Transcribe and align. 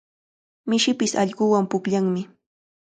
Mishipish 0.69 1.15
allquwan 1.21 1.65
pukllanmi. 1.71 2.21